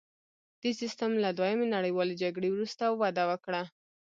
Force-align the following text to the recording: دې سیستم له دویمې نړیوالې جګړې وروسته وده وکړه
دې 0.61 0.71
سیستم 0.81 1.11
له 1.23 1.29
دویمې 1.37 1.67
نړیوالې 1.75 2.15
جګړې 2.23 2.49
وروسته 2.51 2.83
وده 3.01 3.23
وکړه 3.31 3.61